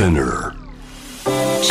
[0.00, 0.54] Spinner.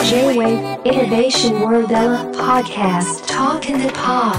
[0.07, 1.89] J-Wave Innovation World
[2.37, 3.25] Podcast.
[3.25, 4.37] Talk in the Pod.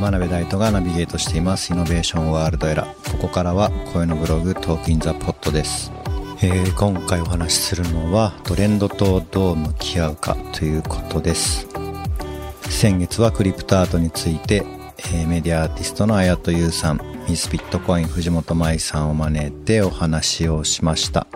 [0.00, 1.72] 真鍋大度がナビゲートしています。
[1.72, 5.92] INNOVATION WORLD ERA ここからは声のブログ Talk in the Pod です、
[6.42, 11.68] えー今回お話しするのはトレンドとどう向き合うかということです。
[12.68, 14.64] 先月はクリプトアートについて、
[14.98, 21.28] えーメディアアーティストの綾戸優さんミスビットコイン藤本真衣さんを招いてお話をしました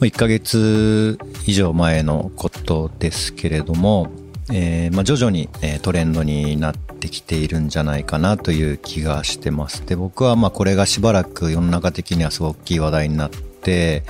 [0.00, 4.08] 1ヶ月以上前のことですけれども、
[4.52, 5.48] えーまあ、徐々に、
[5.82, 9.86] トレンドになってきているんじゃないかなという気がしてます。
[9.86, 14.02] で、僕はまあこれがしばらく世の中的にはすごく大きい話題になって、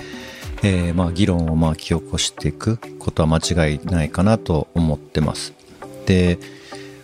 [0.63, 5.53] えーまあ議論を巻き起こしていくことは間違いないかなと思ってます。
[6.07, 6.39] で、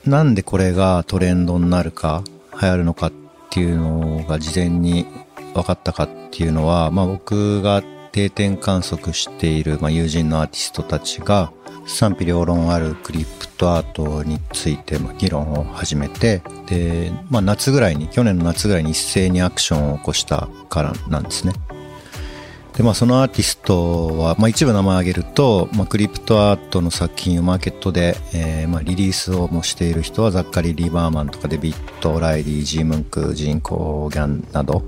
[0.05, 2.25] なんでこれがトレンドになるか、
[2.61, 3.12] 流行るのかっ
[3.51, 5.06] ていうのが事前に
[5.55, 11.53] 分かったかっていうのは、まあ僕が定点観測している、まあ、友人のアーティストたちが
[11.86, 21.53] 賛否両論あるクリプトアートについてまあ議論を始めて、で、まあ夏ぐらいに、去年の夏ぐらいに一斉にアクションを起こしたからなんですね。
[22.77, 34.84] で、まあそのアーティストは、まあ一部名前を挙げると、まあクリプトアートの作品をマーケットで、えーまあリリースをもしている人はザッカリー・リバーマンとかデビッド・ライリー、ジームンク、ジンコ・ギャンなど、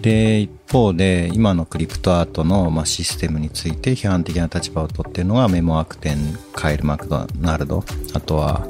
[0.00, 8.66] で、一方で、今のクリプトアートの、まあ、システムについて批判的な立場を取っているのがメモアクテン、カイル・マクドナルド、あとは、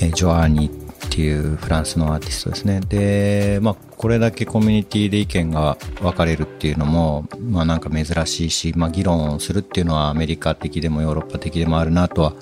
[0.00, 2.80] えジョアーニっていうフランスのアーティストですね。
[2.80, 12.32] で、まあ、これだけコミュニティで意見が分かれるっていうのも、まあなんか珍しいし、まあ議論をするっていうのはアメリカ的でもヨーロッパ的でもあるなとは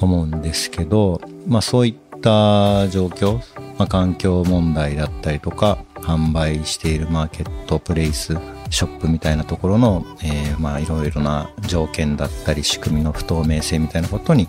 [0.00, 3.36] 思うんですけど、まあそういった状況、
[3.78, 8.36] まあ、環境問題だったりとか、販売しているマーケットプレイス、
[8.70, 14.48] ショップみたいなところの、えーまあいろいろな条件だったり仕組みの不透明性みたいなことに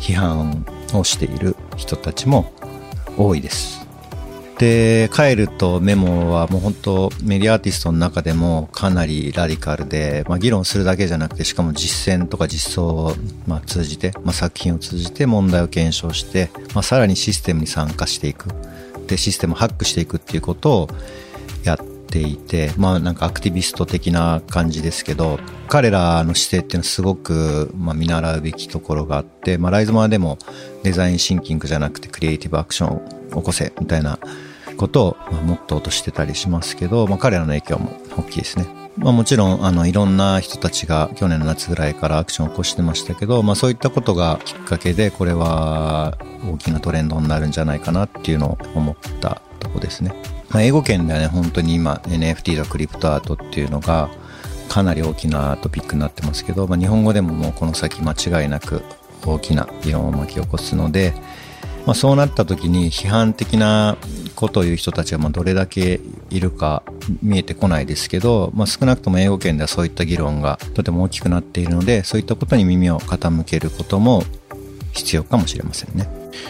[0.00, 0.64] 批判
[0.94, 2.52] をしている人たちも
[3.16, 3.82] 多いです。
[4.58, 13.14] で、カエルとメモはもう本当メディアアーティストの中でもかなりラディカルで、まあ議論するだけじゃなくて、しかも実践とか実装を
[13.46, 18.50] まあ通じて、まあ作品を通じて問題を検証して、まあさらにシステムに参加していく。
[19.12, 20.88] で、システムハックしていくっていうことを
[21.64, 30.38] やっていて、まあなんかアクティビスト的な感じですけど、彼らの姿勢っていうのはすごく、まあ、見習うべきところがあって、まあライズマーでも
[30.82, 33.00] デザインシンキングじゃなくてクリエイティブアクションを
[33.36, 34.18] 起こせみたいな
[34.78, 38.81] ことを、まあ、モットーとしてたりしますけど、まあ彼らの影響も大きいですね。
[38.96, 50.12] まあもちろん、あの、いろんな人たちが去年の夏ぐらいからアクションを起こしてましたけど、まあそういったことがきっかけで、これは大きなトレンドになるんじゃないかなっていうのを思ったとこですね。
[50.50, 54.10] まあ英語圏ではね、本当に今 NFT とクリプトアートっていうのが
[54.68, 58.82] かなり大きなトピックになってますけど、まあ日本語でももうこの先間違いなく
[59.24, 61.14] 大きな議論を巻き起こすので、
[61.86, 63.96] まあ、そうなった時に批判的な
[64.36, 66.00] ことを言う人たちがまあどれだけ
[66.30, 66.82] いるか
[67.22, 74.22] 見えてこないですけど、まあ、少なくとも英語圏ではそういった議論がとても大きくなっているのでそういったことに耳を傾けることも
[74.92, 76.08] 必要かもしれませんね。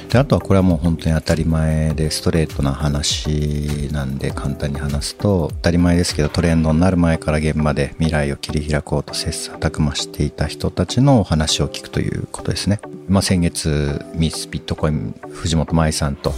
[0.08, 12.80] であとはこれはもう本当に当たり前でストレートな話なんで簡単に話すと当たり前ですけどトレンドになる前から現場で未来を切り開こうと切磋琢磨していた人たちのお話を聞くということですね。
[13.12, 16.32] まあ、先月ミスビットコイン藤本舞さんと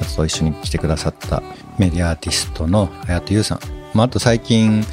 [0.00, 1.42] あと一緒に来てくださった
[1.76, 3.58] メディアアーティストの隼人優さん、
[3.94, 4.84] まあ、あと最近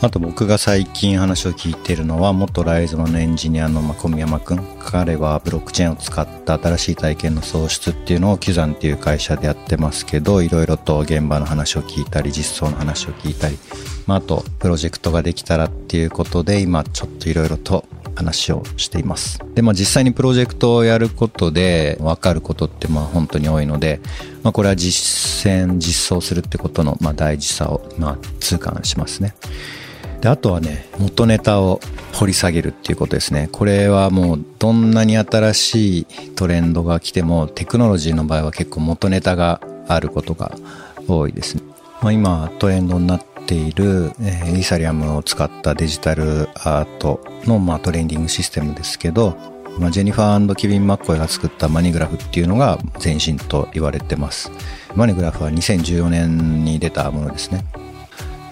[0.00, 4.76] あと僕が最近話を聞いてるのは元ライズのエンジニアの小宮山くん。
[4.78, 13.58] 彼はブロックチェーンを使った新しい体験の創出っていうのをキュザンっていう会社でやってますけどいろいろと現場の話を聞いたり実装の話を聞いたり、
[14.06, 17.84] まあ、あとプロジェクトができたらっていうことで今ちょっといろいろと
[18.16, 19.38] 話をしています。
[19.54, 24.00] で、まあ実際にプロジェクトをやることで分かることってまあ本当に多いので、
[24.42, 29.34] まあこれは実践、実装するってことのまあ大事さをまあ痛感しますね。
[30.20, 31.80] で、あとはね、元ネタを
[32.14, 33.48] 掘り下げるっていうことですね。
[33.52, 40.56] これはもうどんなに新しいトレンドが来てもテクノロジーの場合は結構元ネタがあることが
[41.06, 41.62] 多いですね。
[42.02, 49.36] まあ今トレンドになってている、えーイーサリアムを使ったデジタルアートの、まあ、トレンディングシステムですけど、
[49.78, 54.50] まあ、ジェニファーキビン・マッコイが作ったマニグラフっていうのが前身と言われてます。
[54.94, 57.64] マニグラフは2014年に出たものですね。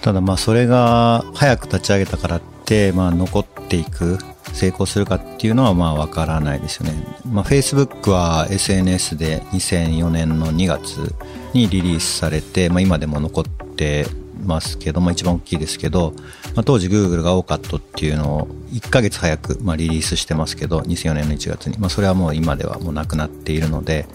[0.03, 4.19] ただまあそれが早く立ち上げたからって、まあ残っていく、
[4.53, 6.93] 成功するかっていうのはまあわからないですよね。
[7.27, 11.15] まあ Facebook は SNS で2004年の2月
[11.55, 14.07] にリリースされて、まあ今でも残って
[14.45, 16.13] ますけど、まあ一番大きいですけど、
[16.55, 21.79] まあ、当時 Google が OCAT っていうのを1ヶ月早く、まあ、リリースしてますけど、2004年の1月に。
[21.79, 24.07] まあそれはもう今ではもうなくなっているので、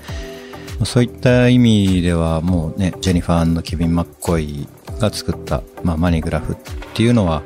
[0.80, 4.68] まあ、そういった意味ではもうね、ジェニファーケビン・マッコイ
[5.00, 6.58] が作った、まあ、マニグラフっ
[6.94, 7.44] ていうのは、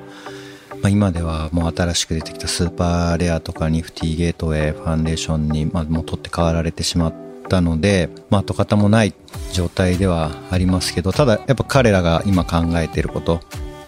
[0.84, 9.14] まあ、今ではもう新しく出てきたスーパーレアとかニフティゲートウェイファンデーションに、まあ、もう取って代わられてしまったので、まあ、跡形もない
[9.52, 13.40] 状態ではありますけど、ただやっぱ彼らが今考えていること、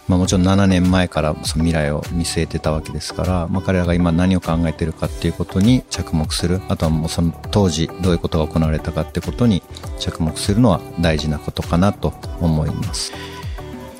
[0.07, 9.63] まあ、もちろん7年前からその未来を見据えてたわけですから、まあ、彼らが今何を考えてるかっていうことに着目するあとはもうその当時どういうことが行われたかってことに
[9.99, 13.13] 着目するのは大事なことかなと思います。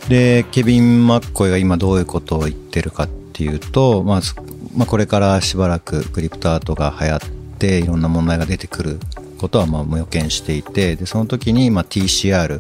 [0.08, 4.22] でケビン・マッコイが今どういうことを言ってるかっていうと、まあ、
[4.76, 7.20] まあ、これからしばらくクリプトアートが流行っ
[7.58, 9.00] ていろんな問題が出てくる
[9.36, 12.60] ことはまあ予見していてでその時にまあ TCR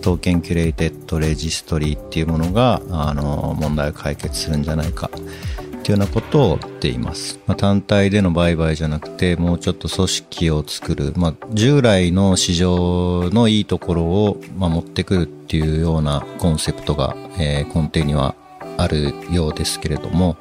[0.00, 18.34] Token Curated Registry っていうものがあの問題を解決するんじゃないかっていうようなことを言っています、まあ、単体での売買じゃなくてもうちょっと組織を作る、まあ、従来の市場のいいところを、まあ、持ってくるっていうようなコンセプトが、えー、根底には
[18.76, 20.36] あるようですけれども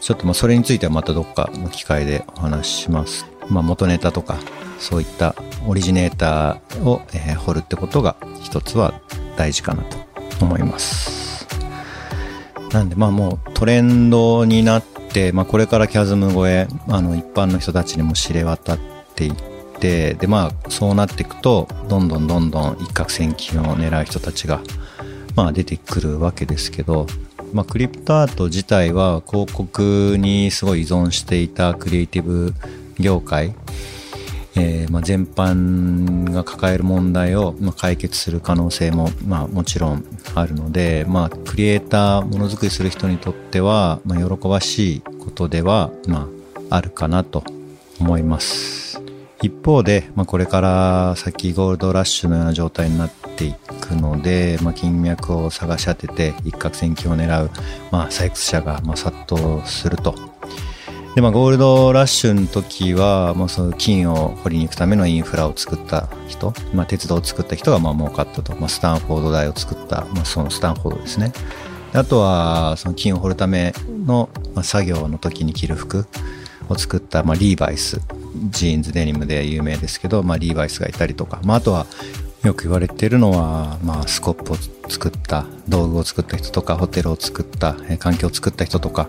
[0.00, 3.29] ちょっとまあそれについてはまたどっかの機会でお話しします。
[3.50, 4.38] まあ、元ネタとか
[4.78, 5.34] そういった
[5.66, 9.00] オリジネーターを、えー、掘るってことが一つは
[9.36, 9.98] 大事かなと
[10.44, 11.46] 思います。
[12.72, 18.78] なんでまあもうトレンドになって、まあ、これからキャズム越えあの一般の人たちにも知れ渡っ
[19.14, 19.34] ていっ
[19.80, 24.60] てでまあそうなっていくとどんどんどんどん一攫千金を狙う人たちが、
[25.34, 27.06] まあ、出てくるわけですけど、
[27.52, 32.54] まあ、クリプトアート自体は広告にすごい依存していたクリエイティブ
[33.00, 33.54] 業界
[34.56, 40.04] えーまあ、全般が抱える問題を、ま、解決する可能性も、まあ、もちろん
[40.34, 46.28] あるので、まあ、クリエイターものづくりする人にとっては、ま、喜ばしいことでは、ま
[46.70, 47.44] あ、あるかなと
[48.00, 49.00] 思います。
[49.42, 57.50] 一方で、まあ、これから先ゴールドラッシュのような状態になっていくので、まあ、金脈を探し当てて一攫千金を狙う、
[57.90, 60.29] まあ、採掘者が、まあ、殺到すると。
[61.14, 71.32] で、まあ、ゴールドラッシュの時は、まあ、その金を掘りに行くためのインフラを作った人、まあ、鉄道を作った人がまあ儲かったと、まあ、スタンフォード大を作った、まあ、そのスタンフォードですね。
[71.92, 73.74] あとは、その金を掘るため
[74.06, 76.06] の、まあ、作業の時に着る服
[76.68, 78.00] を作った、まあ、リーバイス、
[78.50, 81.86] ジーンズデニムで有名ですけど、まあ、リーバイスがいたりとか、まあ、あとは、
[82.44, 84.56] よく言われているのは、まあ、スコップを
[84.88, 89.08] 作った、道具を作った人とか、ホテルを作った、環境を作った人とか、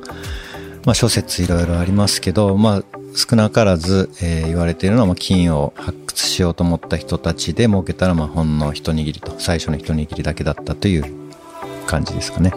[0.86, 2.84] まあ、諸説いろいろありますけど、まあ、
[3.16, 11.06] 少なからず、えー、言われているのは、金を発掘しようと思った人たちで儲けたら、まあ、ほんの一握りと、最初の一握りだけだったという
[11.86, 12.52] 感じですかね。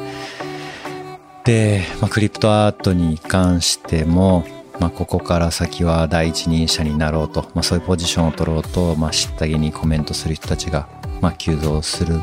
[1.44, 4.46] で、まあ、クリプトアートに関しても、
[4.80, 10.88] まあ、ここから先は第一人者になろうと、まあ、そういうポジションを取ろうと、まあ、知ったげにコメントする人たちが、
[11.20, 12.20] まあ、急増する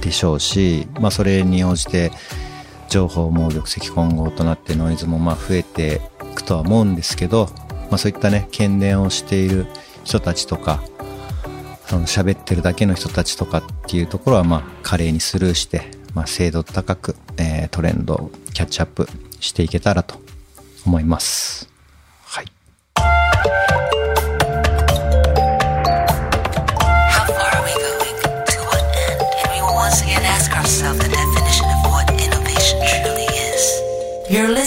[0.00, 2.12] でしょうし、まあ、それに応じて、
[2.92, 7.48] 情報も玉石混合となってノイズもまあ増えていくとは思うんですけど、
[7.88, 9.66] まあ、そういったね検伝をしている
[10.04, 10.82] 人たちとか
[11.86, 19.08] その喋ってるだけの人たちとかっていうところはまあ華麗にスルーして、まあ、精度高く、えー、トレンドをキャッチアップ
[19.40, 20.20] していけたらと
[20.84, 21.71] 思います。